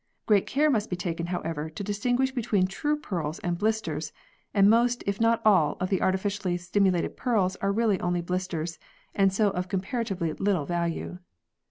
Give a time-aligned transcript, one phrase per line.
[0.25, 4.11] Great care must be taken, however, to distinguish between true pearls and blisters,
[4.51, 8.79] and most, if not all, of the artificially stimulated pearls are really only blisters,
[9.13, 11.19] and so of comparatively little value.